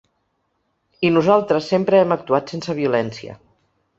I 1.09 1.11
nosaltres 1.17 1.69
sempre 1.75 2.01
hem 2.05 2.15
actuat 2.17 2.53
sense 2.55 2.77
violència. 2.83 3.37